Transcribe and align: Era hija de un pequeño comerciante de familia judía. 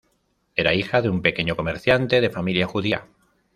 Era 0.55 0.73
hija 0.73 1.03
de 1.03 1.09
un 1.09 1.21
pequeño 1.21 1.55
comerciante 1.55 2.21
de 2.21 2.31
familia 2.31 2.65
judía. 2.65 3.05